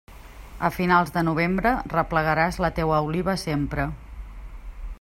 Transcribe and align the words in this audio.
A 0.67 0.69
finals 0.77 1.11
de 1.17 1.21
novembre, 1.27 1.73
replegaràs 1.95 2.59
la 2.65 2.71
teua 2.79 3.03
oliva 3.11 3.37
sempre. 3.43 3.87